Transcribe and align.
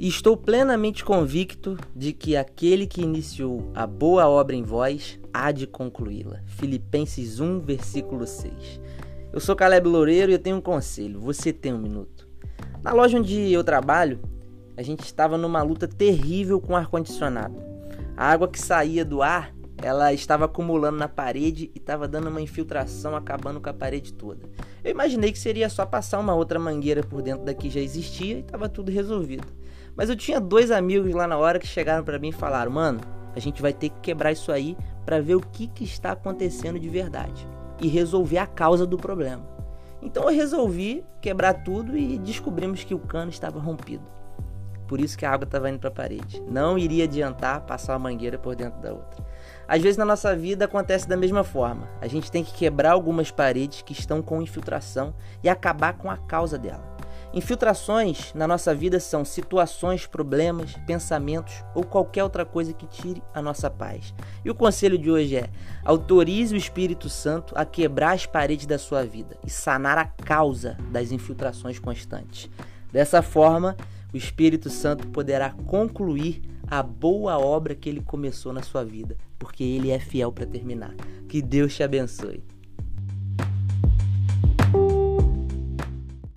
E 0.00 0.08
estou 0.08 0.34
plenamente 0.34 1.04
convicto 1.04 1.76
de 1.94 2.14
que 2.14 2.34
aquele 2.34 2.86
que 2.86 3.02
iniciou 3.02 3.70
a 3.74 3.86
boa 3.86 4.26
obra 4.26 4.56
em 4.56 4.62
vós 4.62 5.20
há 5.30 5.52
de 5.52 5.66
concluí-la. 5.66 6.40
Filipenses 6.46 7.38
1, 7.38 7.60
versículo 7.60 8.26
6. 8.26 8.80
Eu 9.30 9.38
sou 9.40 9.54
Caleb 9.54 9.86
Loureiro 9.86 10.32
e 10.32 10.34
eu 10.36 10.38
tenho 10.38 10.56
um 10.56 10.60
conselho. 10.62 11.20
Você 11.20 11.52
tem 11.52 11.74
um 11.74 11.78
minuto. 11.78 12.26
Na 12.82 12.94
loja 12.94 13.18
onde 13.18 13.52
eu 13.52 13.62
trabalho, 13.62 14.18
a 14.74 14.80
gente 14.80 15.00
estava 15.00 15.36
numa 15.36 15.62
luta 15.62 15.86
terrível 15.86 16.62
com 16.62 16.72
o 16.72 16.76
ar-condicionado. 16.76 17.62
A 18.16 18.32
água 18.32 18.48
que 18.48 18.58
saía 18.58 19.04
do 19.04 19.20
ar 19.20 19.54
ela 19.82 20.12
estava 20.12 20.44
acumulando 20.44 20.98
na 20.98 21.08
parede 21.08 21.70
e 21.74 21.78
estava 21.78 22.06
dando 22.06 22.28
uma 22.28 22.40
infiltração, 22.40 23.16
acabando 23.16 23.60
com 23.60 23.70
a 23.70 23.74
parede 23.74 24.12
toda. 24.12 24.48
Eu 24.84 24.90
imaginei 24.90 25.32
que 25.32 25.38
seria 25.38 25.68
só 25.68 25.86
passar 25.86 26.18
uma 26.18 26.34
outra 26.34 26.58
mangueira 26.58 27.02
por 27.02 27.22
dentro 27.22 27.44
da 27.44 27.54
que 27.54 27.70
já 27.70 27.80
existia 27.80 28.36
e 28.36 28.40
estava 28.40 28.68
tudo 28.68 28.90
resolvido. 28.90 29.46
Mas 29.96 30.08
eu 30.08 30.16
tinha 30.16 30.40
dois 30.40 30.70
amigos 30.70 31.12
lá 31.14 31.26
na 31.26 31.36
hora 31.36 31.58
que 31.58 31.66
chegaram 31.66 32.04
para 32.04 32.18
mim 32.18 32.28
e 32.28 32.32
falaram: 32.32 32.70
"Mano, 32.70 33.00
a 33.34 33.40
gente 33.40 33.62
vai 33.62 33.72
ter 33.72 33.88
que 33.88 34.00
quebrar 34.00 34.32
isso 34.32 34.52
aí 34.52 34.76
para 35.04 35.20
ver 35.20 35.34
o 35.34 35.40
que, 35.40 35.66
que 35.66 35.84
está 35.84 36.12
acontecendo 36.12 36.78
de 36.78 36.88
verdade 36.88 37.46
e 37.80 37.88
resolver 37.88 38.38
a 38.38 38.46
causa 38.46 38.86
do 38.86 38.96
problema". 38.96 39.48
Então 40.02 40.24
eu 40.24 40.34
resolvi 40.34 41.04
quebrar 41.20 41.62
tudo 41.62 41.96
e 41.96 42.18
descobrimos 42.18 42.84
que 42.84 42.94
o 42.94 42.98
cano 42.98 43.30
estava 43.30 43.58
rompido. 43.58 44.19
Por 44.90 45.00
isso 45.00 45.16
que 45.16 45.24
a 45.24 45.30
água 45.30 45.44
estava 45.44 45.70
indo 45.70 45.78
para 45.78 45.88
a 45.88 45.92
parede. 45.92 46.42
Não 46.48 46.76
iria 46.76 47.04
adiantar 47.04 47.60
passar 47.60 47.92
uma 47.92 48.10
mangueira 48.10 48.36
por 48.36 48.56
dentro 48.56 48.80
da 48.80 48.92
outra. 48.92 49.24
Às 49.68 49.80
vezes 49.80 49.96
na 49.96 50.04
nossa 50.04 50.34
vida 50.34 50.64
acontece 50.64 51.08
da 51.08 51.16
mesma 51.16 51.44
forma. 51.44 51.88
A 52.00 52.08
gente 52.08 52.28
tem 52.28 52.42
que 52.42 52.52
quebrar 52.52 52.90
algumas 52.90 53.30
paredes 53.30 53.82
que 53.82 53.92
estão 53.92 54.20
com 54.20 54.42
infiltração 54.42 55.14
e 55.44 55.48
acabar 55.48 55.92
com 55.92 56.10
a 56.10 56.16
causa 56.16 56.58
dela. 56.58 56.82
Infiltrações 57.32 58.34
na 58.34 58.48
nossa 58.48 58.74
vida 58.74 58.98
são 58.98 59.24
situações, 59.24 60.08
problemas, 60.08 60.74
pensamentos 60.88 61.64
ou 61.72 61.84
qualquer 61.84 62.24
outra 62.24 62.44
coisa 62.44 62.72
que 62.72 62.88
tire 62.88 63.22
a 63.32 63.40
nossa 63.40 63.70
paz. 63.70 64.12
E 64.44 64.50
o 64.50 64.56
conselho 64.56 64.98
de 64.98 65.08
hoje 65.08 65.36
é: 65.36 65.50
autorize 65.84 66.52
o 66.52 66.58
Espírito 66.58 67.08
Santo 67.08 67.54
a 67.56 67.64
quebrar 67.64 68.14
as 68.14 68.26
paredes 68.26 68.66
da 68.66 68.76
sua 68.76 69.04
vida 69.04 69.36
e 69.46 69.50
sanar 69.50 69.98
a 69.98 70.06
causa 70.06 70.76
das 70.90 71.12
infiltrações 71.12 71.78
constantes. 71.78 72.50
Dessa 72.92 73.22
forma, 73.22 73.76
o 74.12 74.16
Espírito 74.16 74.70
Santo 74.70 75.06
poderá 75.08 75.50
concluir 75.66 76.42
a 76.66 76.82
boa 76.82 77.38
obra 77.38 77.74
que 77.74 77.88
ele 77.88 78.00
começou 78.00 78.52
na 78.52 78.62
sua 78.62 78.84
vida, 78.84 79.16
porque 79.38 79.64
ele 79.64 79.90
é 79.90 79.98
fiel 79.98 80.30
para 80.30 80.46
terminar. 80.46 80.94
Que 81.28 81.42
Deus 81.42 81.74
te 81.74 81.82
abençoe. 81.82 82.42